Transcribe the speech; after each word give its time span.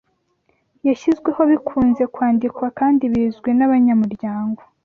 yashyizweho 0.87 1.41
bikunze 1.51 2.03
kwandikwa 2.13 2.67
kandi 2.79 3.03
bizwi 3.11 3.49
nabanyamuryango 3.57 4.61